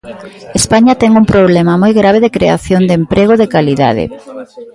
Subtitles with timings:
[0.61, 4.05] España ten un problema moi grave de creación de emprego de calidade.